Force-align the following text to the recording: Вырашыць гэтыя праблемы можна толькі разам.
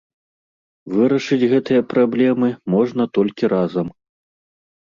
Вырашыць 0.93 1.47
гэтыя 1.51 1.81
праблемы 1.93 2.49
можна 2.77 3.03
толькі 3.19 3.51
разам. 3.55 3.87